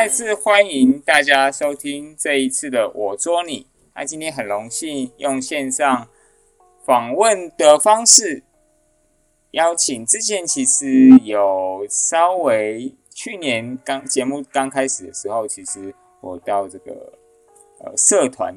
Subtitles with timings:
[0.00, 3.66] 再次欢迎大家收听这一次的我捉你。
[3.94, 6.08] 那今天很荣幸用线上
[6.86, 8.42] 访问的方式
[9.50, 17.12] 邀请，之前其实有稍微去年刚节目刚开始的时候，其实我到这个
[17.84, 18.56] 呃社团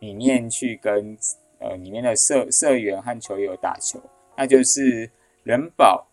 [0.00, 1.16] 里面去跟
[1.58, 3.98] 呃里面的社社员和球友打球，
[4.36, 5.10] 那就是
[5.42, 6.06] 人保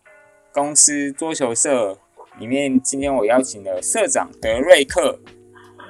[0.54, 1.98] 公司桌球社。
[2.40, 5.16] 里面今天我邀请了社长德瑞克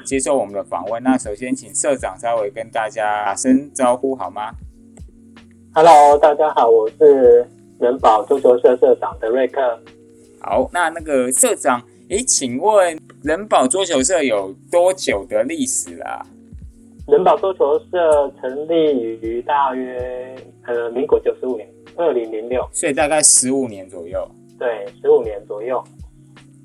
[0.04, 1.02] 接受我们的访问。
[1.02, 4.52] 那首先请社长稍微跟大家打声招呼好吗
[5.72, 7.48] ？Hello，大家好，我是
[7.78, 9.60] 人保足球社社长德瑞克。
[10.38, 16.26] 好，那那个社长，诶，请问人保桌球社有多久的历史啦？
[17.08, 24.30] 人保桌球社成立于大约呃民国九十五年，二零零六，所以大概十五年左右。
[24.58, 25.82] 对，十五年左右。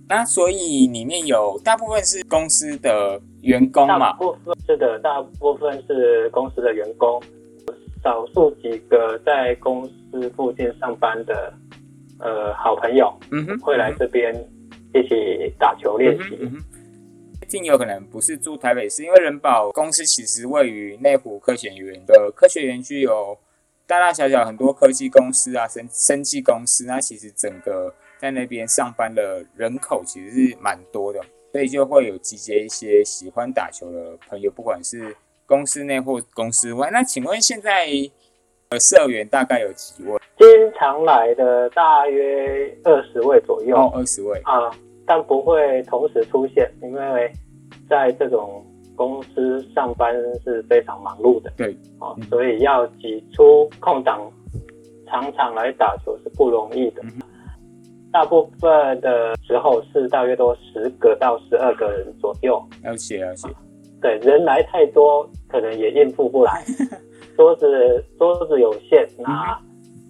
[0.09, 3.99] 那所以里面有大部分是公司的员工嘛？
[3.99, 7.21] 大部分是的，大部分是公司的员工，
[8.03, 11.53] 少数几个在公司附近上班的
[12.17, 14.33] 呃好朋友，嗯哼，会来这边
[14.95, 16.39] 一起打球练习。
[17.47, 23.38] 竟有可能不是住台北市，因为人保公司其实位于内湖科学园的科学园区，有
[23.85, 27.94] 大大小小很多科技公司啊、生生技公司，那其实整个。
[28.20, 31.22] 在那边上班的人口其实是蛮多的，
[31.53, 36.90] 所以就会有集结一些喜欢打球的朋友，不管是公司内或公司外。
[36.92, 37.88] 那请问现在
[38.72, 40.20] 呃社员大概有几位？
[40.38, 40.47] 经
[40.78, 43.73] 常来的大约二十位左右。
[43.75, 44.70] 哦，二十位啊，
[45.06, 47.31] 但不会同时出现，因为
[47.90, 48.66] 在这种
[48.97, 50.13] 公司上班
[50.44, 51.52] 是非常忙碌的。
[51.56, 54.29] 对，啊，所以要挤出空档，
[55.08, 57.02] 常常来打球是不容易的。
[58.12, 63.47] 大部分的时候是大约都十个到十二个人左右，了解了解。
[64.02, 66.66] 对，人来太多，可能也应付不来。
[67.38, 69.59] 桌子桌子有限，那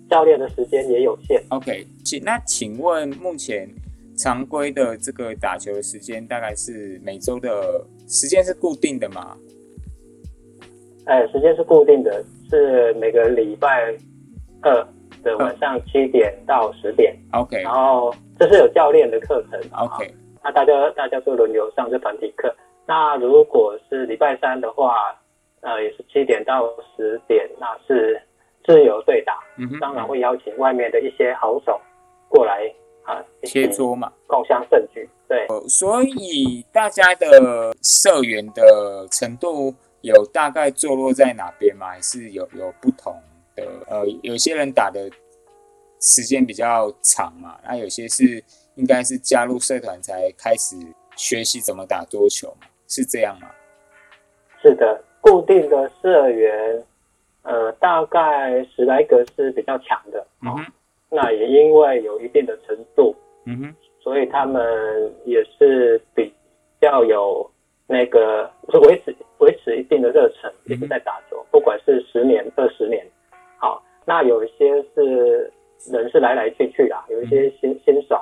[0.09, 1.43] 教练的时间也有限。
[1.49, 3.69] OK，请那请问目前
[4.17, 9.35] 常规的这个打球的时间大概是每周的时间是固定的吗？
[11.05, 13.93] 哎，时间是固定的，是每个礼拜
[14.61, 14.87] 二。
[15.23, 20.13] 的晚上七点到十点，OK，然后这是有教练的课程，OK，
[20.43, 22.53] 那大家大家就轮流上这团体课。
[22.85, 25.15] 那如果是礼拜三的话，
[25.61, 28.21] 呃，也是七点到十点，那是
[28.65, 31.79] 自由对打，嗯当然会邀请外面的一些好手
[32.27, 32.71] 过来
[33.03, 35.07] 啊，切磋嘛，共享证据。
[35.27, 41.87] 对，所以大家的社员的程度有大概坐落在哪边吗？
[41.89, 43.13] 还是有有不同？
[43.87, 45.09] 呃，有些人打的
[45.99, 48.43] 时间比较长嘛，那有些是
[48.75, 50.75] 应该是加入社团才开始
[51.15, 53.49] 学习怎么打桌球嘛，是这样吗？
[54.61, 56.83] 是的，固定的社员，
[57.43, 60.65] 呃，大概十来个是比较强的，嗯哼，
[61.09, 63.15] 那也因为有一定的程度，
[63.45, 66.33] 嗯哼，所以他们也是比
[66.81, 67.49] 较有
[67.87, 73.05] 那个是维持维持一定的热忱，一直在打球，不管是十年、二十年。
[74.09, 75.53] 那有一些是
[75.91, 78.19] 人是来来去去啊，有一些新新手，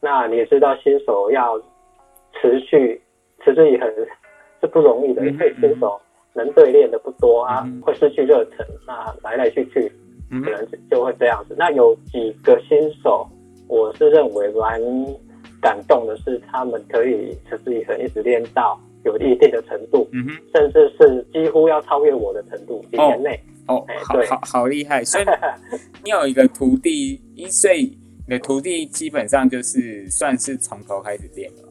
[0.00, 1.60] 那你也知道新手要
[2.40, 3.02] 持续
[3.42, 3.92] 持之以恒
[4.60, 6.00] 是不容易的，因为新手
[6.32, 9.90] 能对练的不多啊，会失去热忱，那来来去去
[10.30, 11.56] 可能就会这样子。
[11.58, 13.26] 那有几个新手，
[13.66, 14.80] 我是认为蛮
[15.60, 23.34] 感动的，是他们可以持之以恒一直练到有一定的程度，嗯甚至是几乎要超越我的程度，几年内。
[23.34, 23.84] 哦，好
[24.28, 25.04] 好好厉害！
[25.04, 25.24] 所以
[26.04, 27.82] 你有一个徒弟，一岁，
[28.26, 31.62] 你的徒弟基本上就是算是从头开始练了。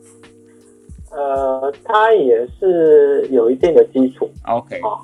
[1.12, 4.30] 呃，他也是有一定的基础。
[4.44, 5.00] OK，哦，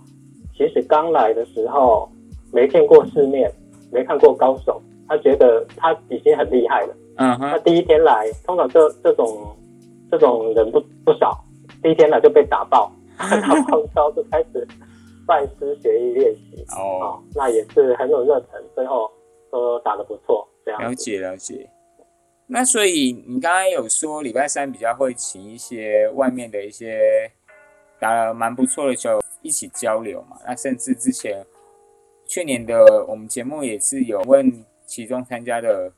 [0.58, 2.12] 其实刚来的时候
[2.52, 3.50] 没见过世面，
[3.92, 6.96] 没看过高手，他觉得他已经很厉害了。
[7.16, 9.56] 嗯哼，他第一天来，通常这这种
[10.12, 11.42] 这种人不不少，
[11.82, 13.30] 第一天来就被打爆，打
[13.64, 14.68] 爆之后就开始。
[15.26, 19.12] 拜师学艺练习哦，那也是很有热忱，最后
[19.52, 20.48] 都打得不错。
[20.64, 21.70] 这样了解了解。
[22.48, 27.00] 那所以你刚刚有说礼拜三比较会请一些外面的一些
[28.00, 30.38] 打得蛮不错的球一起交流嘛？
[30.46, 31.46] 那甚至之前
[32.26, 35.92] 去年的我们节目也是有问其中参加的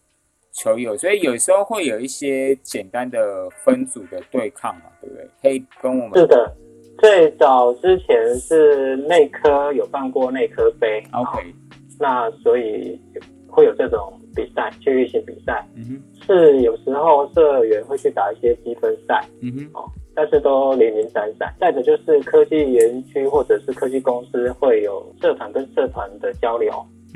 [0.52, 5.28] 球友，所以有时候会有一些简单的分组的对抗嘛，对不对？
[5.42, 6.56] 可以跟我们是的。
[7.04, 11.54] 最早之前是内科有办过内科杯，OK，
[12.00, 12.98] 那所以
[13.46, 21.54] 会有这种比赛，区域性比赛，嗯哼，是有时候社员会去打一些积分赛，嗯哼，哦，但是都零零散散。
[21.60, 26.72] 再者就是科技园区或者是科技公司会有社团跟社团的交流，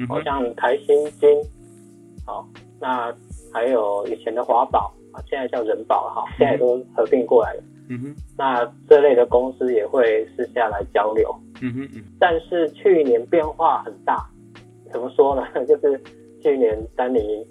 [0.10, 1.30] 好像台新金，
[2.26, 2.46] 好，
[2.78, 3.10] 那
[3.54, 7.62] 还有以前的华宝啊，现在叫人保哈，现在都合并过来了。
[7.62, 11.34] 嗯哼，那这类的公司也会私下来交流。
[11.62, 14.30] 嗯哼嗯，但是去年变化很大，
[14.92, 15.44] 怎么说呢？
[15.66, 16.00] 就是
[16.42, 17.46] 去年丹尼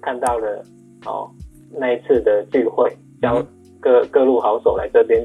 [0.00, 0.62] 看到了
[1.04, 1.30] 哦
[1.70, 2.90] 那一次的聚会，
[3.20, 3.44] 叫
[3.80, 5.22] 各各路好手来这边，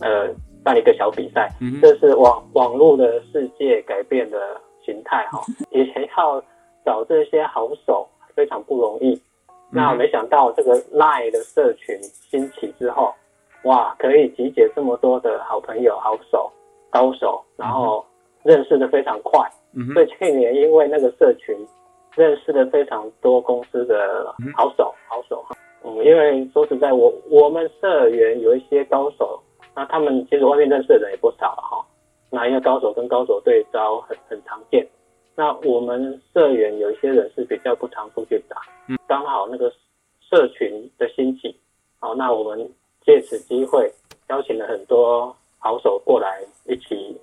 [0.00, 0.28] 呃，
[0.64, 1.48] 办一个小比赛。
[1.60, 4.38] 嗯这是网网络的世界改变的
[4.84, 5.40] 形态哈。
[5.70, 6.42] 以前要
[6.84, 9.20] 找这些好手非常不容易，
[9.70, 13.14] 那没想到这个 Line 的社群兴起之后。
[13.64, 16.52] 哇，可以集结这么多的好朋友、好手、
[16.90, 18.04] 高手，然后
[18.42, 19.40] 认识的非常快。
[19.72, 21.56] 嗯，所以去年因为那个社群，
[22.14, 25.56] 认识了非常多公司的好手、好手哈。
[25.82, 29.40] 嗯，因为说实在，我我们社员有一些高手，
[29.74, 31.84] 那他们其实外面认识的人也不少了哈。
[32.30, 34.86] 那因为高手跟高手对招很很常见，
[35.34, 38.60] 那我们社员有一些人是比较不常出去打。
[38.88, 39.72] 嗯，刚好那个
[40.20, 41.58] 社群的兴起，
[41.98, 42.70] 好，那我们。
[43.04, 43.92] 借此机会，
[44.28, 47.16] 邀请了很多好手过来一起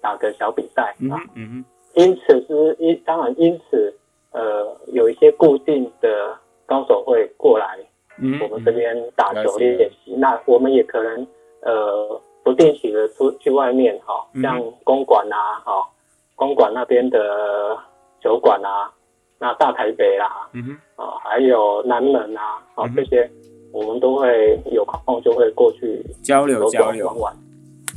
[0.00, 1.16] 打个小比赛啊。
[1.34, 1.64] 嗯嗯。
[1.94, 3.96] 因此是因当然因此，
[4.32, 6.36] 呃，有一些固定的
[6.66, 7.78] 高手会过来
[8.18, 10.12] 我们这边打球练习。
[10.16, 11.26] 那我们也可能
[11.62, 15.88] 呃不定期的出去外面哈，像公馆啊，哈，
[16.34, 17.78] 公馆那边的
[18.20, 18.92] 酒馆啊，
[19.38, 20.64] 那大台北啦，嗯
[20.96, 23.30] 哼，啊，还有南门啊，好这些。
[23.74, 27.36] 我们都会有空就会过去交流交流玩玩，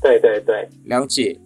[0.01, 1.37] 对对对，了解。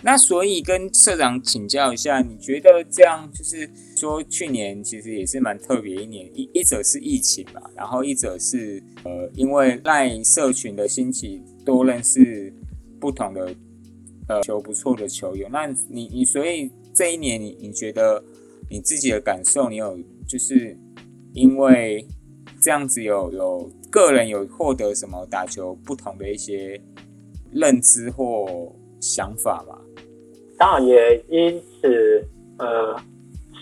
[0.00, 12.54] 那所以跟社长请教一下，你觉得这样就是说，去年其实也是蛮特别一年，一一者是疫情嘛，然后一者是呃，因为赖社群的兴起，多认识
[13.00, 13.52] 不同的
[14.28, 15.48] 呃球不错的球友。
[15.50, 18.22] 那你你所以这一年你你觉得
[18.70, 19.98] 你自己的感受，你有
[20.28, 20.78] 就是
[21.34, 22.06] 因为
[22.62, 23.68] 这样子有有。
[23.90, 26.80] 个人有获得什么打球不同的一些
[27.52, 28.46] 认知或
[29.00, 29.76] 想法吗？
[30.56, 32.24] 当然也因此，
[32.58, 32.96] 呃，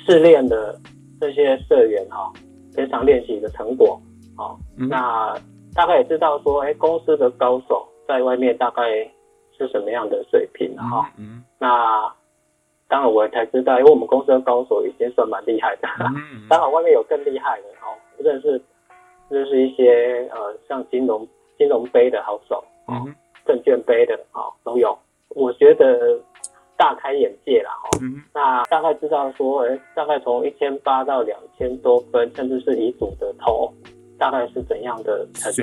[0.04, 0.78] 试练的
[1.20, 2.32] 这些社员哈，
[2.74, 4.00] 平常练习的成果，
[4.36, 5.34] 好，那
[5.74, 8.82] 大概也知道说，哎，公司的高手在外面大概
[9.56, 11.10] 是什么样的水平哈。
[11.16, 11.42] 嗯。
[11.58, 12.12] 那
[12.88, 15.88] 当然我才知道，因为我们公司的高手已经算蛮厉害的。
[16.00, 16.46] 嗯。
[16.50, 18.60] 当然外面有更厉害的哦，认识。
[19.30, 21.26] 就是一些呃，像金融
[21.56, 23.14] 金融杯的好手，嗯，
[23.46, 24.96] 证券杯的啊都有。
[25.30, 26.18] 我觉得
[26.76, 27.98] 大开眼界了哈。
[28.00, 33.72] 嗯，那大概知道说，哎，大概从一千八到两千多分，甚至是遗嘱的头，
[34.18, 35.62] 大概是怎样的层次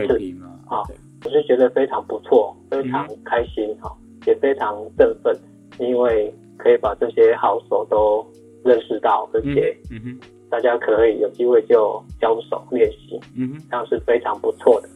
[0.69, 0.83] 啊？
[1.23, 3.91] 我是觉得非常不错，非常开心哈，
[4.27, 5.35] 也非常振奋，
[5.79, 8.23] 因为可以把这些好手都
[8.63, 10.19] 认识到，而且，嗯哼。
[10.55, 14.87] 大家可以有机会就交手练习，嗯哼，这样是非常不错的。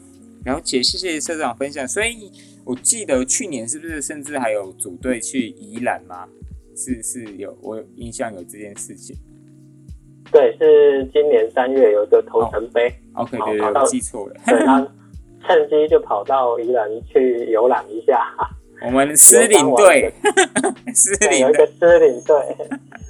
[0.46, 1.86] 了解，谢谢社长分享。
[1.86, 2.32] 所以
[2.64, 6.26] 我记得去年是不是甚至还有组队去宜兰吗？
[6.78, 9.14] 是是有，我有印象有这件事情。
[10.32, 12.90] 对，是今年三月有一个头城杯。
[13.16, 14.36] OK，对对，我记错了。
[14.46, 14.80] 对他
[15.46, 18.26] 趁机就跑到宜兰去游览一下。
[18.88, 20.10] 我们狮领队，
[20.96, 22.38] 狮 领有一个狮领队，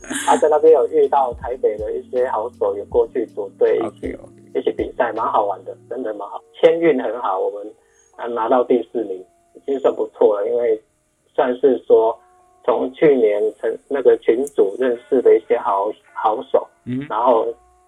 [0.26, 4.18] 他在那边有遇到台北的一些好手，有过去组队一起
[4.56, 9.24] 一起比赛，蛮好玩的，真的蛮好，签运很好，我们拿到第四名，
[9.54, 10.82] 已经算不错了，因为
[11.36, 12.18] 算是说
[12.66, 17.46] 从去年成那个群组认识的一些好好手，嗯，然后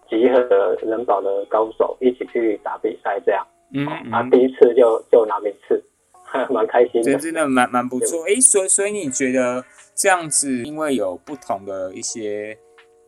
[0.10, 0.40] 集合
[0.82, 5.84] 人保的高手一起去打比赛，这样，嗯，他第一次就就拿名次。
[6.50, 8.24] 蛮开心的，真的蛮蛮不错。
[8.28, 9.64] 哎，所以所以你觉得
[9.96, 12.58] 这样子，因为有不同的一些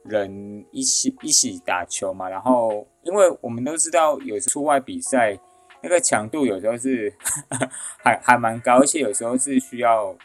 [0.04, 5.38] 人一起一起打球嘛，然后因为我们都知道，有出外比赛
[5.82, 7.14] 那个强度有时候是
[8.04, 10.16] 还还蛮高，而且有时候是需要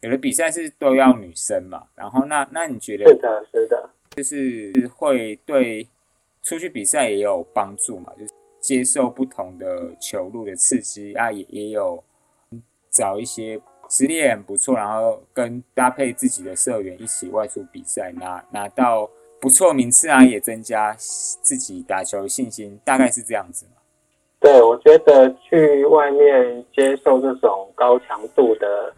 [0.00, 1.84] 有的比赛是都要女生嘛。
[1.94, 5.88] 然后那那你觉得是的，是的，就是会对
[6.42, 8.12] 出去比赛也有帮助嘛？
[8.18, 8.32] 就是。
[8.62, 12.02] 接受不同的球路的刺激啊，也也有
[12.90, 23.72] 找一些实力也很不错，然后跟搭配自己的社员一起外出比赛，拿拿到不错名次啊，也增加自己打球的信心，大概是这样子嘛。
[24.38, 28.94] 对，我觉得去外面接受这种高强度的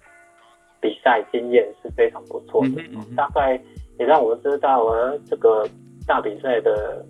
[0.78, 2.82] 比赛经验是非常不错的，
[3.16, 3.58] 大概
[3.98, 5.66] 也让我知道，了，这个
[6.06, 7.02] 大比赛的。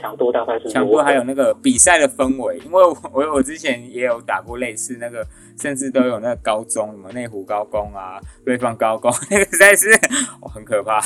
[0.00, 5.24] 强度大概是强度还有那个比赛的氛围，因为我 我我之前也有打过类似那个，
[5.58, 9.88] 甚至都有那个高中什么内湖高工啊、瑞芳高工， 那个实在是
[10.52, 11.00] 很可怕，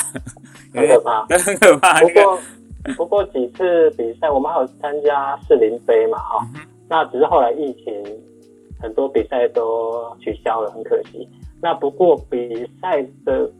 [0.73, 1.99] 很可怕，很可怕。
[2.01, 2.39] 不过
[2.97, 6.47] 不过几次比赛，我们还有参加士林杯嘛，哈，
[6.87, 8.03] 那只是后来疫情，
[8.79, 11.27] 很多比赛都取消了，很可惜。
[11.61, 13.51] 那不过比赛的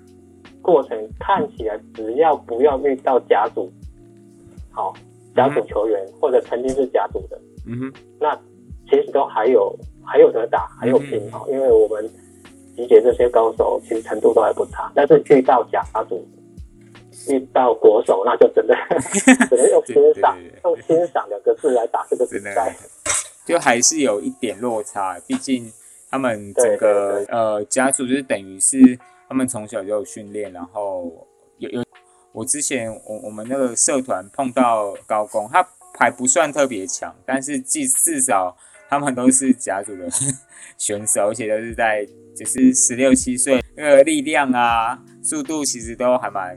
[0.62, 3.72] 过程看起来，只要不要遇到甲组，
[4.72, 4.94] 好。
[5.36, 8.34] 甲组球员或者曾经是甲组的，嗯哼，那
[8.90, 12.08] 其实都还有还有得打，还有拼哦，因为我们
[12.76, 14.92] 集结这些高手，其实程度都还不差。
[14.96, 16.26] 但是遇到甲组，
[17.28, 18.76] 遇到国手，那就真的
[19.50, 22.76] 只能用欣赏， 用欣赏两个字来打这个比赛，
[23.46, 25.20] 就还是有一点落差。
[25.28, 25.72] 毕竟
[26.10, 28.78] 他们整个呃甲组就是等于是
[29.28, 31.28] 他们从小就有训练，然后
[31.58, 31.85] 有有。
[32.36, 35.66] 我之前我我们那个社团碰到高工，他
[35.98, 38.54] 还不算特别强，但是至至少
[38.90, 40.10] 他们都是甲组的
[40.78, 46.54] 选手，而且都是在就是十六七岁，那个力量啊、速度其实都还蛮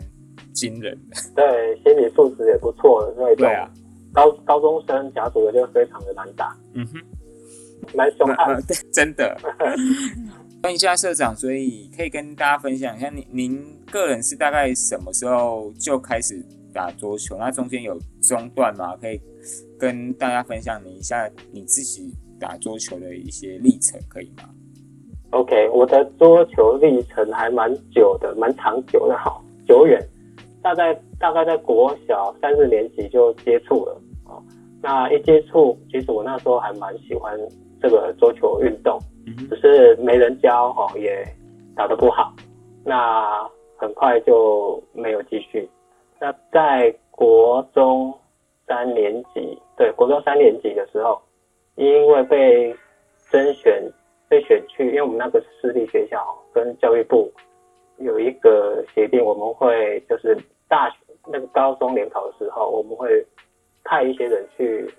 [0.52, 1.16] 惊人的。
[1.36, 3.70] 对，心理素质也不错，所以对啊，
[4.12, 6.56] 高高中生甲组的就非常的难打。
[6.74, 7.00] 嗯哼，
[7.94, 9.38] 蛮凶悍，对，真的。
[10.64, 17.36] 问一下社长，所以可以跟大家分享一下，您您个人是大概什么时候就开始打桌球？
[17.38, 18.96] 那中间有中断吗？
[18.96, 19.20] 可以
[19.78, 24.50] 跟大家分享你一下你自己打桌球的一些历程，可以吗
[25.30, 30.04] ？OK，我的桌球历程还蛮久的，蛮长久的，好久远。
[30.60, 34.42] 大概大概在国小三四年级就接触了哦。
[34.82, 37.38] 那一接触，其实我那时候还蛮喜欢
[37.80, 39.00] 这个桌球运动。
[39.48, 41.26] 只是没人教哈，也
[41.74, 42.32] 打得不好，
[42.84, 45.68] 那很快就没有继续。
[46.20, 48.12] 那在国中
[48.66, 51.20] 三年级，对，国中三年级的时候，
[51.76, 52.74] 因为被
[53.30, 53.82] 甄选
[54.28, 57.32] 被选去，因为我们那个私立学校跟教育部
[57.98, 60.36] 有一个协定，我们会就是
[60.68, 63.24] 大学那个高中联考的时候，我们会
[63.84, 64.92] 派一些人去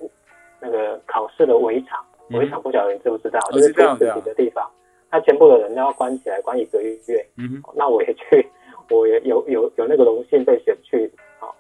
[0.62, 2.04] 那个考试的围场。
[2.32, 4.70] 围场不晓得你知不知道，就是做自己的地方，
[5.10, 7.26] 他全部的人都要关起来，关一个月。
[7.38, 8.48] 嗯那我也去，
[8.90, 11.56] 我也有有有那个荣幸被选去，好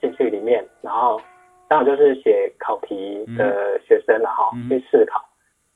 [0.00, 1.20] 进去里面，然后
[1.68, 5.22] 当然就是写考题的学生了哈，去试考。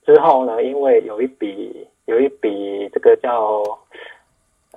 [0.05, 3.62] 之后呢，因为有一笔有一笔这个叫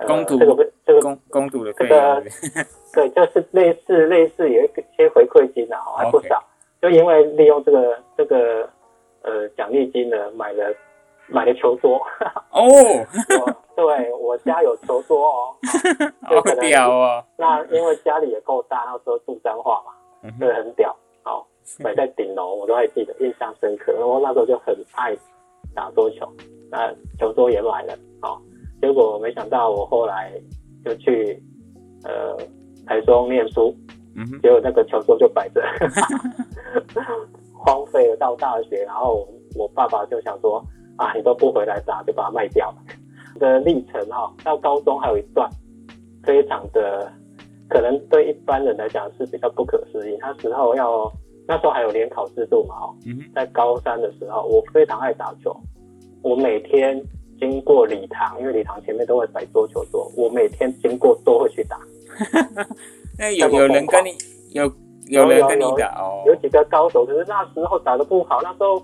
[0.06, 2.22] 公读，这个不这个公公读的这个
[2.92, 6.44] 对，就是类似类似有一些回馈金的哈，还不少，
[6.82, 8.68] 就因为利用这个这个。
[9.26, 10.72] 呃，奖励金呢，买了
[11.28, 12.00] 买了球桌
[12.52, 12.62] 哦，
[13.74, 15.56] 对我家有球桌哦，
[16.22, 17.24] 好屌哦。
[17.36, 20.94] 那因为家里也够大，那时候住彰化嘛，对，很屌。
[21.24, 21.44] 好，
[21.82, 23.92] 摆在顶楼，我都还记得，印象深刻。
[23.94, 25.12] 然后那时候就很爱
[25.74, 26.32] 打桌球，
[26.70, 27.98] 那球桌也买了。
[28.22, 28.40] 好，
[28.80, 30.32] 结果没想到我后来
[30.84, 31.42] 就去
[32.04, 32.36] 呃
[32.86, 33.74] 台中念书，
[34.14, 35.60] 嗯，结果那个球桌就摆着。
[37.66, 42.76] 荒废了到大学，然后我爸爸就想说啊，你都不回来打，就把它卖掉了。
[43.40, 45.50] 的历程哈，到高中还有一段，
[46.22, 47.12] 非常的
[47.68, 50.16] 可能对一般人来讲是比较不可思议。
[50.20, 51.12] 那时候要
[51.48, 52.94] 那时候还有联考制度嘛，哦，
[53.34, 55.54] 在高三的时候，我非常爱打球，
[56.22, 57.02] 我每天
[57.40, 61.80] 经过礼堂，因为礼堂前面都会摆桌球桌，我每天经过都会去打。
[63.18, 64.10] 那有有人跟你
[64.54, 64.70] 有？
[65.08, 68.40] 有人跟你打哦，有几个高手，可是那时候打的不好。
[68.42, 68.82] 那时候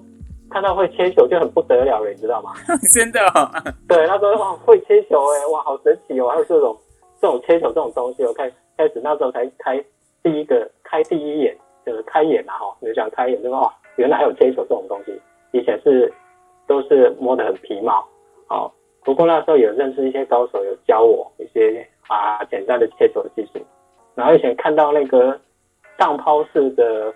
[0.51, 2.53] 看到会切球就很不得了了，你知道吗？
[2.93, 3.21] 真的？
[3.89, 6.29] 对，那时候哇会切球哎，哇好神奇哦！
[6.29, 6.77] 还有这种
[7.21, 9.83] 这种切球这种东西，我开开始那时候才开
[10.23, 12.77] 第一个开第一眼，就是开眼了哈。
[12.81, 15.21] 你想开眼，就哇原来还有切球这种东西，
[15.53, 16.13] 以前是
[16.67, 18.07] 都是摸得很皮毛。
[18.49, 18.71] 哦，
[19.05, 23.59] 不过那时候有认识一些高手，有教我一些啊简单的切球的技术。
[24.15, 25.41] 然后以前看到那个。
[26.03, 27.15] 上抛式的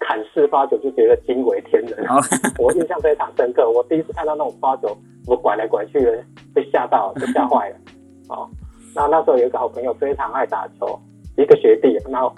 [0.00, 2.04] 砍式发球就觉得惊为天人，
[2.58, 3.70] 我印象非常深刻。
[3.70, 4.88] 我第一次看到那种发球，
[5.28, 7.76] 我拐来拐去的，被吓到，就吓坏了。
[8.28, 8.48] 哦，
[8.92, 10.98] 那那时候有一个好朋友非常爱打球，
[11.36, 12.34] 一个学弟，然后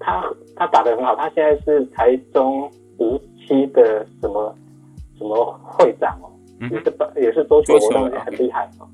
[0.00, 0.22] 他
[0.54, 4.54] 他打的很好，他现在是台中无期的什么
[5.16, 6.28] 什么会长哦，
[6.70, 8.86] 也是也是桌球活动很厉害哦。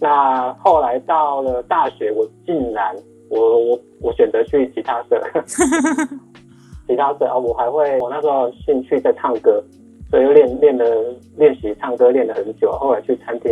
[0.00, 2.94] 那后来到了大学，我竟然。
[3.32, 5.18] 我我我选择去吉 他社，
[6.86, 9.62] 吉他社啊，我还会，我那时候兴趣在唱歌，
[10.10, 10.84] 所以练练了
[11.38, 13.50] 练习唱歌练了很久，后来去餐厅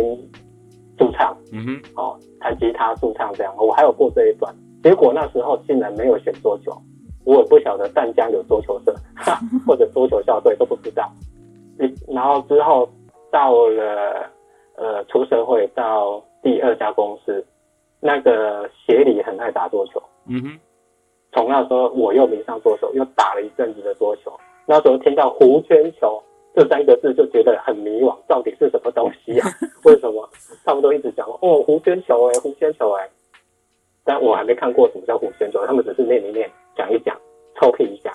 [0.97, 6.71] 驻唱，嗯哼，哦，弹吉他驻唱这样，我还有过这一段，结果那时候竟然没有选桌球，
[7.25, 8.93] 我也不晓得湛江有桌球社
[9.65, 11.11] 或者桌球校队都不知道。
[12.07, 12.87] 然后之后
[13.31, 14.29] 到了
[14.75, 17.43] 呃出社会到第二家公司，
[18.01, 20.03] 那个协理很爱打桌球。
[20.27, 20.59] 嗯哼。
[21.33, 24.37] 从那时候我又迷上桌球，又打了一阵子的桌球。
[24.65, 26.21] 那时候听到弧圈球
[26.53, 29.47] 这三个字就觉得很迷惘，到底是什么东西啊？
[29.85, 30.29] 为什么
[30.65, 33.09] 他们都一直讲哦弧圈球哎弧圈球哎？
[34.03, 37.17] 但我还没看过什么叫弧圈球，他们只是念一念讲一讲
[37.55, 38.11] 臭屁一下。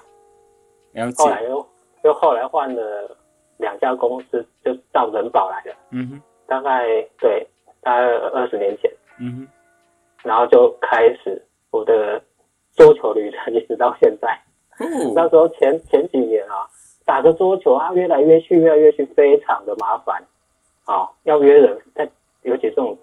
[1.16, 1.66] 后来又
[2.05, 3.16] 又后来换了
[3.57, 5.75] 两家公司，就到人保来了。
[5.90, 6.87] 嗯哼，大概
[7.19, 7.47] 对
[7.81, 8.90] 大概二十年前。
[9.19, 9.49] 嗯哼，
[10.23, 12.23] 然后就开始我的。
[12.76, 14.38] 桌球旅程一直到现在，
[15.14, 16.68] 那时候前前几年啊，
[17.06, 20.23] 打个桌球啊，约来约去，越来越去，非常的麻烦。
[20.85, 22.06] 啊，要约人，在
[22.42, 22.94] 尤其这种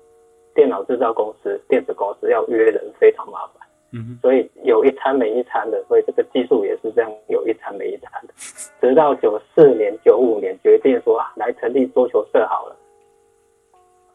[0.53, 8.33] 电脑制造公司、电子公司要约人非常麻烦，嗯，所以有一餐没一餐的，所以这个技术也是这样，有一餐没一餐的，
[8.79, 12.75] 直到九四年、九五年决定说啊，来成立桌球社好了，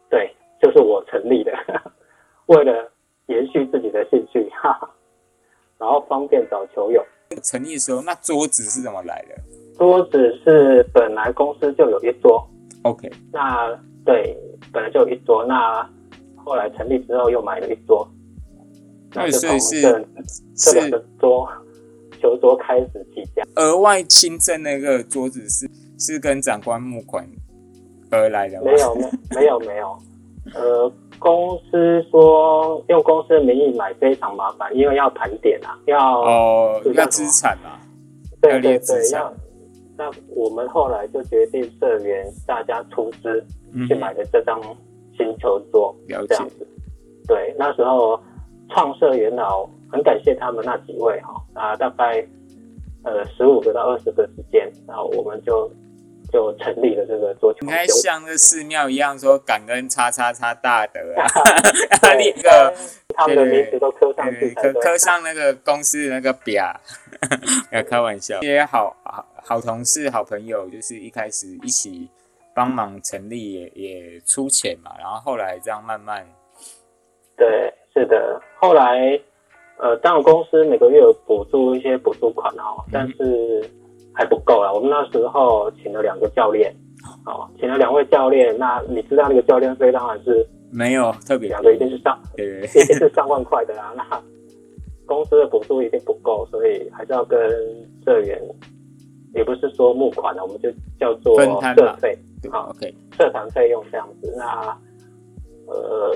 [0.09, 1.53] 对，就是我成立的，
[2.49, 2.91] 为了
[3.27, 4.89] 延续自己的兴趣， 哈哈。
[5.77, 7.03] 然后方便找球友。
[7.43, 9.35] 成立的时候，那桌子是怎么来的？
[9.77, 12.45] 桌子是本来公司就有一桌。
[12.83, 13.09] OK。
[13.31, 13.69] 那
[14.03, 14.35] 对，
[14.73, 15.45] 本来就有一桌。
[15.45, 15.87] 那
[16.35, 18.05] 后来成立之后又买了一桌。
[19.13, 19.81] 那所以是
[20.55, 21.47] 这两个桌
[22.19, 23.43] 球桌开始起家。
[23.55, 27.25] 额外新增那个桌子是是跟长官募款
[28.09, 28.63] 而来的吗？
[28.65, 29.99] 没有，没没有没有。
[30.55, 30.91] 呃。
[31.19, 37.79] 公司说用公司的名义买非常麻烦，因为要盘点啊，要哦要资产啊，
[38.41, 39.31] 对对对，要。
[39.97, 43.45] 那我们后来就决定社员大家出资
[43.87, 44.59] 去买的这张
[45.17, 46.67] 星球桌，这样子。
[47.27, 48.19] 对，那时候
[48.69, 52.25] 创社元老很感谢他们那几位哈啊，大概
[53.03, 55.69] 呃十五个到二十个之间，然后我们就。
[56.31, 57.59] 就成立了这个桌球。
[57.61, 61.25] 应该像那寺庙一样说感恩叉叉叉大德啊，
[62.15, 62.73] 那个
[63.15, 66.73] 他们的名字都刻上去，刻刻上那个公司那个表，
[67.71, 68.39] 要 开玩笑。
[68.41, 72.09] 一些好好好同事、好朋友，就是一开始一起
[72.53, 76.25] 帮忙成立，也也出钱嘛，然后后来这样慢慢。
[77.35, 79.19] 对，是的，后来
[79.77, 83.69] 呃，当然公司每个月有补助一些补助款哦，但是。
[84.19, 84.69] 还不够啊！
[84.73, 86.75] 我们那时候请了两个教练，
[87.25, 88.53] 哦，请了两位教练。
[88.57, 93.93] 那你知道那个教练费当然是没有特别两个一定是上，一定是上万块的啦。
[93.95, 94.21] 那
[95.05, 97.39] 公司的补助一定不够，所以还是要跟
[98.03, 98.37] 社员，
[99.33, 102.19] 也不是说募款了，我们就叫做社费，
[102.51, 104.35] 好，OK，社团费用这样子。
[104.37, 104.77] 那
[105.67, 106.13] 呃，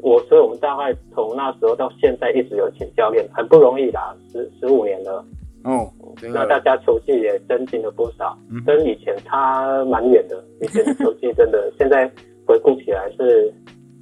[0.00, 5.24] 我所以我们大概从那时候到现在一直有请教练，很不容易啦，十十五年了。
[5.64, 5.90] 哦，
[6.22, 10.44] 那大家球技也增进了不少，跟以前差蛮远的。
[10.60, 12.06] 以前的球技真的，现在
[12.46, 13.52] 回顾起来是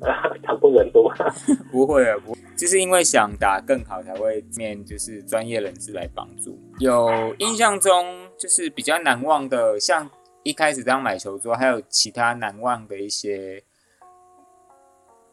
[0.45, 1.09] 惨不忍睹。
[1.71, 6.59] 不会啊，不，就是因为想打更好，才会面就是专业人士来帮助。
[6.81, 10.11] 有印象中就是比较难忘的，像
[10.43, 13.63] 一开始这样买球桌，还有其他难忘的一些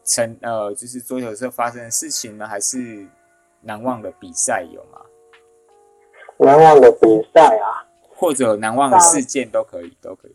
[0.04, 3.04] 成呃，就是桌球社发生的事情呢，还是
[3.62, 5.00] 难忘的比赛有吗？
[6.46, 10.34] 难忘的比赛啊，或者难忘的事件都可以，都可以。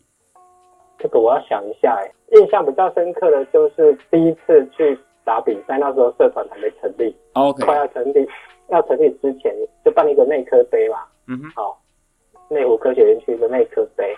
[0.98, 8.26] 这个我要想一下，哎，印象比较深刻的就是第一次去打比赛，那时候社团还没成立，OK，快要成立，
[8.68, 11.82] 要成立之前就办了一个内科杯嘛，嗯哼，好，
[12.48, 14.16] 内湖科学园区的内科杯，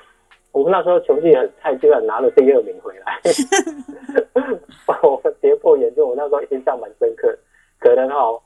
[0.53, 3.21] 我们那时候球技很菜，居然拿了第二名回来，
[5.03, 7.37] 我跌破眼镜，我那时候印象蛮深刻，
[7.81, 8.41] 可能哈。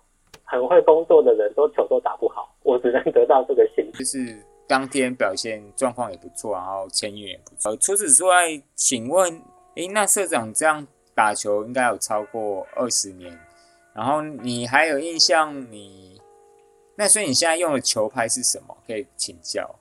[0.53, 3.99] 很会工作的人都球都打不好，我只能得到这个信息。
[3.99, 4.37] 就是
[4.67, 7.75] 当天表现状况也不错，然后签约也不错。
[7.79, 9.43] 除此之外，请问，
[9.77, 13.33] 诶，那社长这样打球应该有超过二十年，
[13.95, 15.59] 然后你还有印象？
[15.73, 16.21] 你
[16.97, 18.77] 那所以你现在用的球拍是什么？
[18.87, 19.75] 可以请教。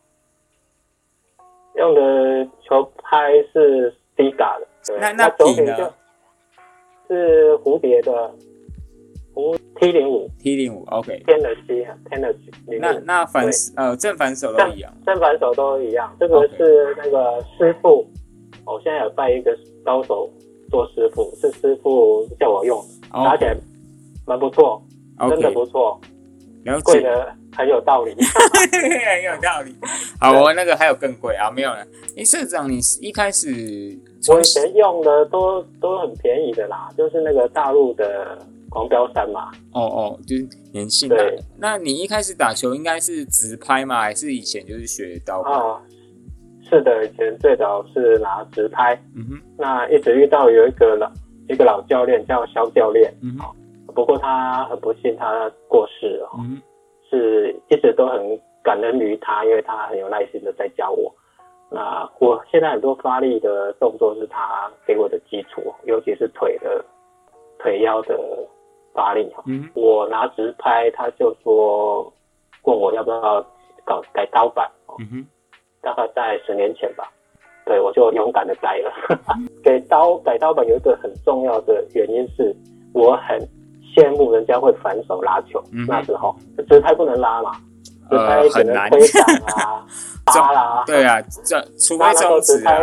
[1.75, 4.97] 用的球拍是低嘎的。
[5.01, 5.93] 那那底呢？
[7.10, 8.34] 是蝴蝶的。
[9.80, 12.52] T 零五，T 零五，OK，天的七，天的七。
[12.80, 16.15] 那那反呃正反手都一样，正反手都一样。
[16.20, 18.06] 这个是那个师傅，
[18.63, 20.30] 我现在有拜一个高手
[20.70, 22.80] 做师傅，是师傅叫我用，
[23.12, 23.58] 打起来
[24.28, 24.80] 蛮不错，
[25.17, 26.00] 真的不错。
[26.84, 28.13] 贵的很有道理，
[28.72, 29.76] 很有道理。
[30.20, 31.80] 好，我那个还有更贵啊，没有了。
[32.15, 33.48] 哎，社长，你一开始
[34.28, 38.38] 我以前用的都都很便宜的啦，就是那个大陆的。
[38.71, 39.51] 狂飙三嘛。
[39.73, 41.07] 哦哦，就是年轻。
[41.07, 44.01] 对，那你一开始打球应该是直拍吗？
[44.01, 45.41] 还是以前就是学刀？
[45.41, 45.79] 啊，
[46.67, 48.95] 是的，以前最早是拿直拍。
[49.15, 49.41] 嗯哼。
[49.57, 51.12] 那一直遇到有一个老
[51.47, 53.13] 一个老教练叫肖教练。
[53.21, 53.55] 嗯哼，
[53.93, 56.29] 不过他很不幸，他过世了。
[56.39, 56.60] 嗯。
[57.10, 61.13] 是一直都很感恩于他，因为他很有耐心的在教我。
[61.69, 66.84] 那我现在很多发力的动作是他给我的基础，尤其是腿的
[67.60, 68.17] 腿腰的
[68.93, 69.43] 发力哈。
[69.45, 69.69] 嗯。
[69.73, 72.12] 我拿直拍，他就说
[72.63, 73.45] 问我要不要
[73.86, 74.69] 搞改刀版。
[74.99, 75.25] 嗯哼。
[75.82, 77.12] 大概在十年前吧，
[77.65, 78.93] 对我就勇敢的改了。
[79.63, 82.56] 给刀改刀版有一个很重要的原因是，
[82.93, 83.39] 我很
[83.95, 85.60] 羡慕人家会反手拉球。
[85.88, 86.36] 那时候
[86.69, 87.51] 直拍不能拉嘛，
[88.12, 89.23] 直拍只能推掌
[89.58, 89.84] 啊。
[90.32, 92.77] 扎啦，对啊，这除非中指啊，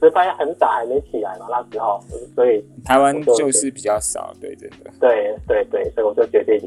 [0.00, 2.00] 直拍很早还没起来嘛，那时候，
[2.34, 6.58] 所以台湾就是比较少，对，真的，对对对，所以我就决定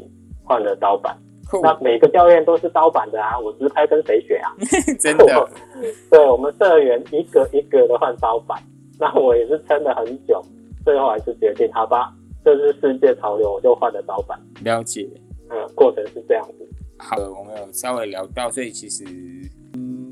[0.44, 1.16] 换了刀板。
[1.62, 4.54] 那每个教练都是刀板的啊，我直拍跟谁学啊？
[4.98, 5.48] 真的，
[6.10, 8.58] 对我们社员一个一个的换刀板，
[8.98, 10.40] 那我也是撑了很久，
[10.84, 12.12] 最后还是决定，好吧，
[12.44, 14.38] 这是世界潮流，我就换了刀板。
[14.62, 15.08] 了解，
[15.50, 16.66] 嗯，过程是这样子。
[16.98, 19.04] 好的，我们有稍微聊到，所以其实。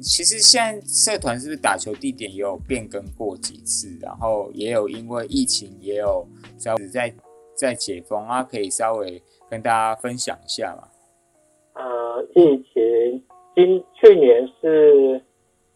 [0.02, 3.88] 其实现在社团是不是打球地点也有变更过几次？
[4.02, 6.26] 然后也有因为疫情也有
[6.58, 7.14] 稍微在
[7.54, 10.88] 在解封啊，可以稍微跟大家分享一下嘛。
[11.74, 15.22] 呃，疫情今去年是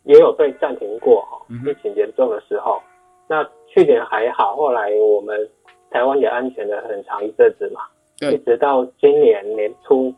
[0.03, 2.81] 也有被暂停过哈，疫情严重的时候。
[3.29, 5.49] 那去年还好，后来我们
[5.91, 7.81] 台湾也安全了很长一阵子嘛，
[8.31, 10.13] 一直到今年年初。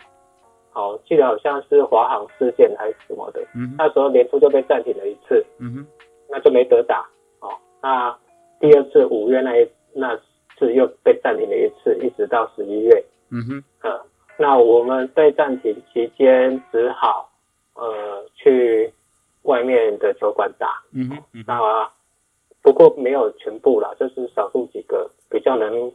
[0.78, 3.40] 哦，记得好像是华航事件还是什么的，
[3.76, 5.86] 那时候年初就被暂停了一次，嗯哼，
[6.30, 7.04] 那就没得打。
[7.40, 7.50] 哦，
[7.82, 8.16] 那
[8.60, 10.16] 第二次五月那一那
[10.56, 14.00] 次又被暂停了一次，一直到十一月，嗯哼，呃，
[14.38, 17.28] 那我们被暂停期间只好
[17.74, 18.92] 呃去
[19.42, 21.90] 外面的球馆打，嗯哼，那
[22.62, 25.90] 不过没有全部啦，就是少数几个比较能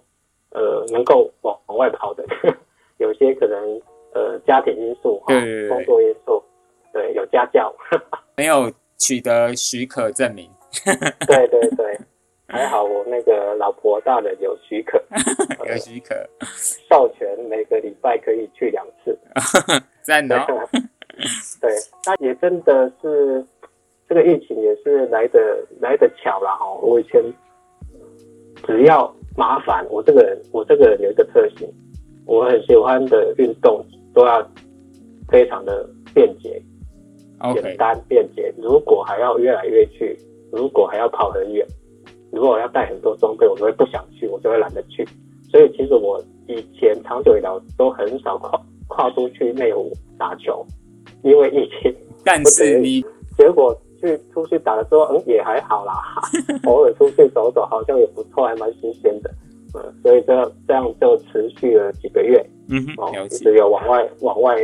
[0.51, 2.25] 呃能够往往外跑的，
[2.99, 3.81] 有些可能。
[4.13, 5.33] 呃，家庭因素哈，
[5.69, 6.43] 工作因素，
[6.91, 7.73] 对，有家教，
[8.37, 10.49] 没有取得许可证明。
[11.27, 11.99] 对对对，
[12.47, 15.01] 还好我那个老婆大人有许可，
[15.67, 16.15] 有许可，
[16.89, 19.17] 授权每个礼拜可以去两次。
[20.01, 20.45] 赞哦。
[21.61, 21.71] 对，
[22.05, 23.45] 那也真的是
[24.09, 26.71] 这个疫情也是来的来的巧了哈。
[26.81, 27.21] 我以前
[28.65, 31.71] 只要麻烦，我这个人我这个人有一个特性，
[32.25, 33.85] 我很喜欢的运动。
[34.13, 34.45] 都要
[35.29, 36.61] 非常的便捷、
[37.53, 38.53] 简单、便捷。
[38.57, 40.17] 如果还要越来越去，
[40.51, 41.65] 如果还要跑很远，
[42.31, 45.07] 如果我要带很多装备，我就会不想去，我就会懒得去。
[45.49, 50.65] 所以其实我以前长久以来都很少跨跨出去内湖打球，
[51.23, 51.93] 因为疫情。
[52.25, 53.03] 但是你
[53.37, 55.93] 结果去出去打的时候，嗯，也还好啦，
[56.65, 59.29] 偶尔出去走走，好像也不错，还蛮新鲜的。
[59.75, 62.43] 嗯，所以这这样就持续了几个月。
[62.69, 64.55] 嗯哼，一直有往外往外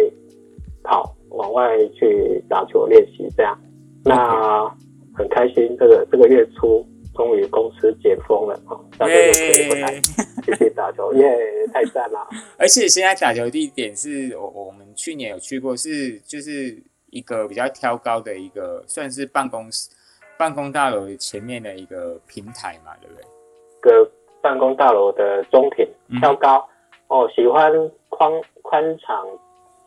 [0.84, 3.60] 跑，往外去打球练习，这样，
[4.04, 4.68] 那
[5.14, 5.76] 很开心。
[5.78, 10.00] 这个这个月初终于公司解封了啊，大家就可以回来
[10.44, 11.38] 继续打球， 耶，
[11.74, 12.28] 太赞了！
[12.58, 19.90] 而且现在打球地点是我我们去年有去过，是就是一个比较挑高的一个，算是办公室
[20.38, 23.24] 办公大楼前面的一个平台嘛，对不对？
[23.82, 25.86] 个办公大楼的中庭
[26.22, 26.66] 挑高。
[27.10, 27.72] 哦，喜欢
[28.10, 29.26] 宽宽敞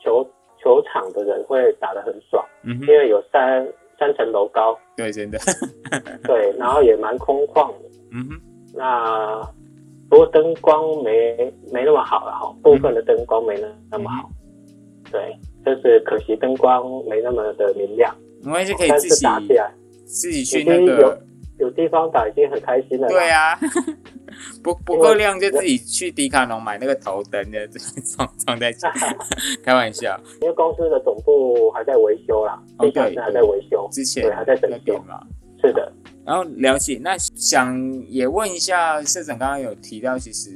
[0.00, 0.24] 球
[0.62, 3.66] 球场的人会打得很爽，嗯，因为有三
[3.98, 5.38] 三层楼高，对，真的，
[6.24, 8.40] 对，然后也蛮空旷的，嗯哼，
[8.74, 9.40] 那
[10.10, 14.28] 不过灯光没没那么好了哈，部分的灯光没那那么好，
[15.10, 19.72] 对，就是可惜灯光没那么的明亮，没关系，可以自己打起来，
[20.04, 21.18] 自己去那个
[21.62, 23.56] 有地方打已经很开心了，对啊。
[24.62, 28.92] 不 不够亮就自己去迪卡侬买那个头灯的装装在家，
[29.62, 30.18] 开玩笑。
[30.40, 35.20] 因为公司的总部还在维修啦，地下室还在维修，之前还在整修嘛。
[35.60, 35.92] 是的。
[36.24, 40.50] 然后了解，那想也问一下社长，刚刚有提到，其实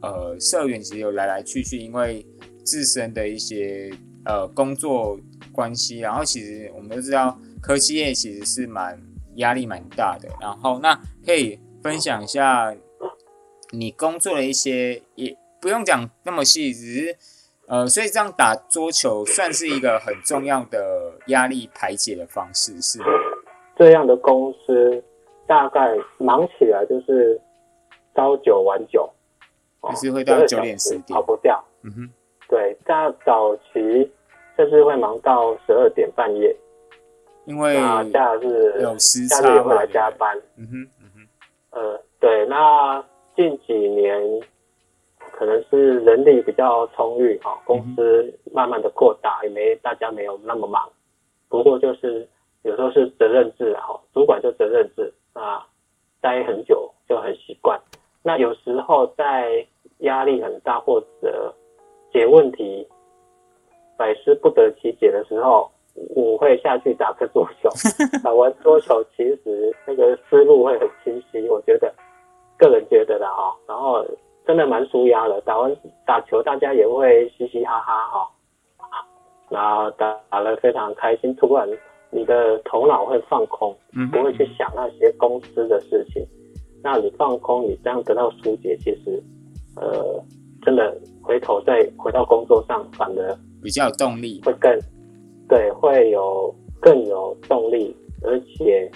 [0.00, 2.24] 呃社员其实有来来去去，因为
[2.64, 3.90] 自身的一些
[4.24, 5.18] 呃工作
[5.52, 8.98] 关系，然后其实我们都知道科技业其实是蛮
[9.38, 10.94] 压力蛮大的，然后那
[11.26, 12.72] 可以分享一下。
[13.70, 17.16] 你工作的一些也不用讲那么细，只是
[17.66, 23.04] 呃，所以这样打桌球算是一个很重要的压力排解的方式，是吗？
[23.76, 25.04] 这样的公司
[25.46, 27.38] 大概忙起来就是
[28.14, 29.06] 朝九晚九，
[29.90, 31.62] 就是会到九点十点跑不掉。
[31.82, 32.10] 嗯哼，
[32.48, 34.10] 对，大早期
[34.56, 36.56] 甚至会忙到十二点半夜，
[37.48, 37.74] 因为
[38.12, 40.38] 假日有时假日也会来加班。
[40.56, 41.28] 嗯哼，嗯哼，
[41.70, 43.02] 呃，对，那
[43.34, 44.20] 近几年
[45.32, 50.86] 可能是人力比较充裕哈，公司慢慢的扩大，也没大家没有那么忙。
[51.48, 52.28] 不过就是
[52.64, 55.66] 有时候是责任制哈，主管就责任制啊，
[56.20, 57.80] 待很久就很习惯。
[58.22, 59.66] 那有时候在
[60.00, 61.54] 压力很大或者
[62.12, 62.86] 解问题
[63.96, 65.70] 百思不得其解的时候，
[66.14, 67.68] 我会下去打个桌球。
[68.22, 71.48] 打完桌球，其实那个思路会很清晰。
[71.48, 71.92] 我觉得
[72.58, 74.04] 个人觉得的哈，然后
[74.46, 75.40] 真的蛮舒压的。
[75.42, 75.74] 打完
[76.06, 78.28] 打球，大家也会嘻嘻哈哈哈，
[79.48, 81.34] 然后打打了非常开心。
[81.36, 81.68] 突然
[82.10, 83.76] 你的头脑会放空，
[84.12, 86.26] 不会去想那些公司的事情。
[86.82, 89.22] 那你放空，你这样得到疏解，其实。
[89.76, 90.20] 呃，
[90.62, 94.76] 真的回头再回到工作上，反而比较有动力，会更
[95.48, 98.90] 对，会有更有动力，而且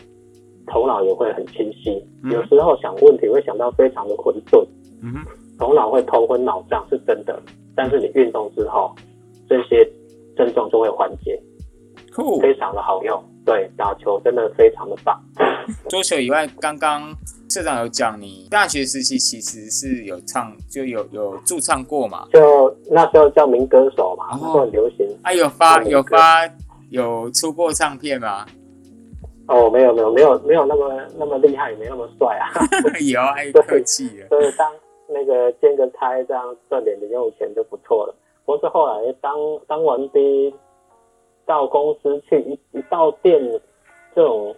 [0.66, 2.04] 头脑也会很清晰。
[2.30, 4.64] 有时候想问题会想到非常的混沌，
[5.02, 5.14] 嗯，
[5.58, 7.40] 头脑会头昏脑胀是真的。
[7.74, 8.94] 但是你运动之后，
[9.48, 9.88] 这些
[10.36, 11.42] 症状就会缓解，
[12.40, 13.22] 非常的好用。
[13.44, 15.18] 对，打球真的非常的棒。
[15.88, 17.14] 桌球以外，刚刚。
[17.48, 22.26] 社长有讲，你大学时期其实是有唱，就有有驻唱过嘛？
[22.32, 25.06] 就那时候叫民歌手嘛，然后很流行。
[25.22, 26.48] 啊，有发有发
[26.90, 28.44] 有出过唱片吗？
[29.48, 32.50] 哦，没有没有没有没有那么那么厉害，也没那么帅啊。
[33.10, 34.28] 有爱 客气了。
[34.28, 34.72] 所以当
[35.08, 38.14] 那个兼个差，这样赚点零用钱就不错了。
[38.44, 39.34] 不是后来当
[39.66, 40.52] 当完兵，
[41.46, 43.40] 到公司去一一到店
[44.14, 44.54] 这种。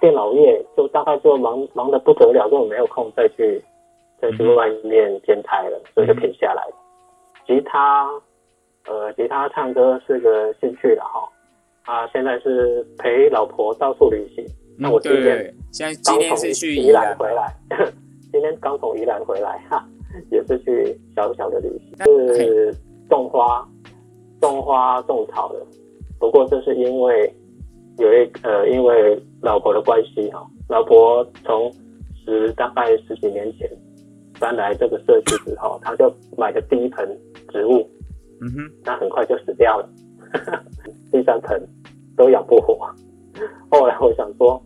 [0.00, 3.62] 电脑业就大概就忙忙得不得了，根本没有空再去
[4.18, 6.66] 再去外面兼差了，所以就停下来。
[7.46, 8.08] 吉他，
[8.86, 11.28] 呃，吉他唱歌是个兴趣的哈。
[11.84, 14.44] 啊，现在是陪老婆到处旅行。
[14.78, 17.54] 那我今天现在今天是去宜兰回来，
[18.32, 19.84] 今天刚从宜兰回来哈，
[20.30, 22.74] 也是去小小的旅行，是
[23.08, 23.66] 种花、
[24.40, 25.60] 种花、种草的。
[26.18, 27.32] 不过这是因为。
[27.98, 31.70] 有一呃，因为老婆的关系哈，老婆从
[32.24, 33.68] 十大概十几年前
[34.38, 37.06] 搬来这个社区之后，他就买的第一盆
[37.52, 37.86] 植物，
[38.40, 39.88] 嗯哼，那很快就死掉了，
[41.12, 41.60] 第三盆
[42.16, 42.78] 都养不活。
[43.70, 44.60] 后来我想说，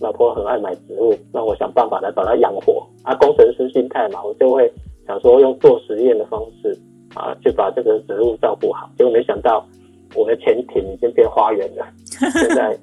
[0.00, 2.86] 老婆很爱买植物，那我想办法来把它养活。
[3.02, 4.72] 啊，工程师心态嘛，我就会
[5.06, 6.78] 想说用做实验的方式
[7.14, 8.90] 啊，去把这个植物照顾好。
[8.96, 9.66] 结果没想到。
[10.14, 12.78] 我的潜艇已经变花园了， 现在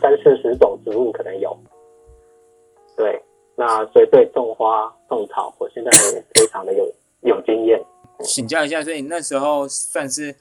[0.00, 1.56] 三四十种植物可能有。
[2.94, 3.20] 对，
[3.56, 5.90] 那所以对种花种草，我现在
[6.34, 6.86] 非常的有
[7.22, 7.82] 有经验。
[8.24, 10.34] 请教一下，所以那时候算是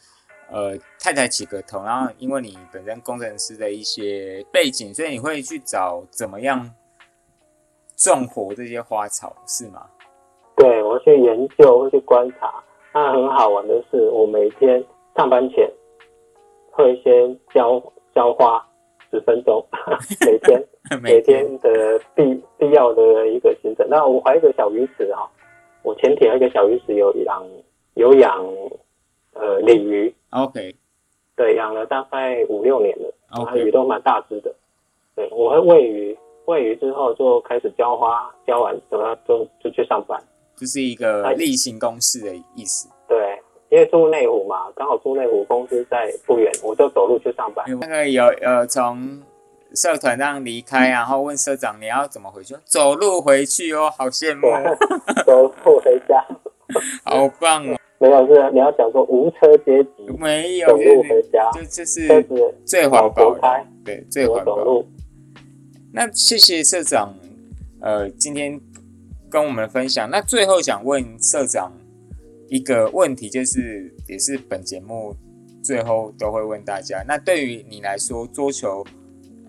[0.52, 6.70] 呃太太起个头，然后因为你本身工程师的一些背景，所以你会去找怎么样
[7.96, 9.86] 种活这些花草，是吗？
[10.56, 12.64] 对，我去研究，会去观察。
[12.94, 14.84] 那很好玩的是，我每天
[15.16, 15.70] 上班前。
[16.78, 17.82] 会先浇
[18.14, 18.62] 浇花
[19.10, 19.66] 十分钟，
[20.20, 20.68] 每天
[21.02, 22.22] 每天的必
[22.58, 23.88] 必要的一个行程。
[23.90, 25.26] 那我还有一个小鱼池哈，
[25.86, 27.48] 我前艇有一个小鱼池有养
[27.94, 28.44] 有养
[29.34, 30.14] 呃鲤鱼。
[30.32, 30.76] OK，
[31.36, 34.54] 对，养了大概五六年了，然鱼都蛮大只的。
[35.16, 40.22] 对，我会喂鱼，喂鱼之后就开始浇花，浇完什么就就去上班，
[40.56, 42.90] 这是一个例行公事的意思。
[43.08, 43.40] 对。
[43.72, 47.66] 因为住内湖嘛，刚好住内湖，公司在不远，我就走路去上班。
[47.82, 49.20] 那个有呃，从
[49.76, 52.56] 社团这样离开，然后问社长你要怎么回去？
[52.66, 54.48] 走路回去哦，好羡慕。
[55.26, 56.26] 走路回家，
[57.04, 57.78] 好棒哦。
[57.98, 62.08] 没有是你要讲说无车阶级，没有走路回家，就就是
[62.66, 63.38] 最环保，
[63.84, 64.84] 对，最环保。
[65.94, 67.14] 那谢谢社长，
[67.82, 68.60] 呃，今天
[69.30, 70.10] 跟我们分享。
[70.10, 71.72] 那最后想问社长。
[72.48, 75.16] 一个问题就是，也是本节目
[75.64, 77.04] 最后都会问大家。
[77.08, 78.86] 那对于你来说，桌球，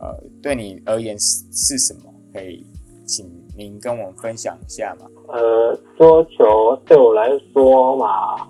[0.01, 2.13] 呃，对你而言是是什么？
[2.33, 2.65] 可以
[3.07, 5.07] 请您跟我们分享一下吗？
[5.29, 8.49] 呃，桌球对我来说嘛，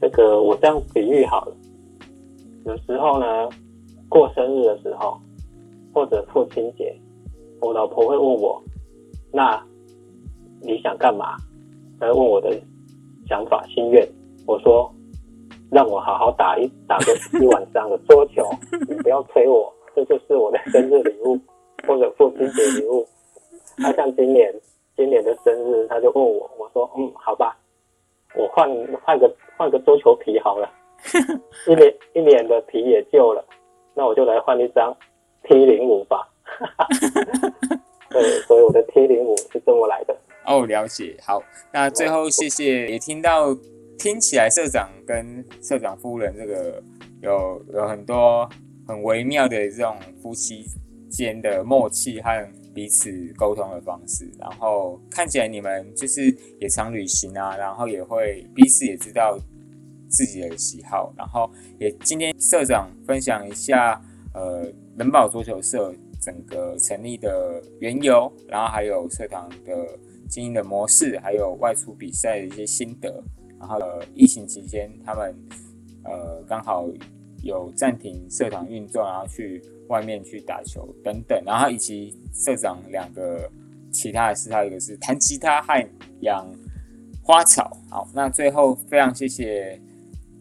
[0.00, 1.56] 这个我这样比喻好了。
[2.66, 3.48] 有时候呢，
[4.08, 5.20] 过生日的时候，
[5.94, 6.94] 或者父亲节，
[7.60, 8.62] 我老婆会问我，
[9.32, 9.62] 那
[10.60, 11.36] 你想干嘛？
[12.00, 12.50] 来问我的。
[13.28, 14.04] 想法心愿，
[14.44, 14.92] 我说
[15.70, 18.42] 让我好好打一打个一晚上的桌球，
[18.88, 21.38] 你不要催我，这就是我的生日礼物
[21.86, 23.06] 或者父亲节礼物。
[23.78, 24.52] 他像今年，
[24.96, 27.56] 今年的生日，他就问我，我说嗯，好吧，
[28.34, 28.68] 我换
[29.02, 30.70] 换个换个桌球皮好了，
[31.66, 33.42] 一年一年的皮也旧了，
[33.94, 34.94] 那我就来换一张
[35.44, 36.28] T 零五吧。
[38.10, 40.16] 对，所以我的 T 零五是这么来的。
[40.44, 41.16] 哦，了解。
[41.24, 41.40] 好，
[41.72, 43.54] 那最后谢谢，也听到
[43.98, 46.82] 听起来社长跟社长夫人这个
[47.22, 48.48] 有有很多
[48.90, 50.64] 很微妙的这种夫妻
[51.08, 54.30] 间的默契和彼此沟通的方式。
[54.38, 59.38] 然后看起来你们就是也常旅行啊，然后也会彼此也知道
[60.08, 61.12] 自己的喜好。
[61.16, 64.02] 然后也今天社长分享一下，
[64.34, 65.94] 呃，人保足球社。
[66.22, 69.98] 整个成立的缘由，然后还有社团的
[70.28, 73.24] 经营的模式，还有外出比赛的一些心得。
[73.58, 75.34] 然后呃，疫情期间他们
[76.04, 76.86] 呃刚好
[77.42, 81.42] 有暂停社团运作，然后去外面去打球等等。
[81.44, 83.50] 然后以及社长两个
[83.92, 85.88] 其他的事，还有一个是弹吉他和
[86.20, 86.46] 养
[87.22, 87.76] 花草。
[87.88, 89.80] 好，那最后非常谢谢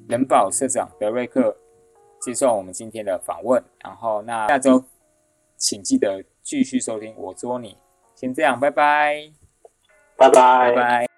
[0.08, 1.56] 人保社长德瑞克
[2.22, 3.64] 接受我们今天的访问。
[3.84, 4.84] 然后那下周。
[5.62, 7.76] 请记得继续收听我捉你，
[8.16, 9.30] 先这样，拜拜，
[10.16, 11.09] 拜拜，拜拜。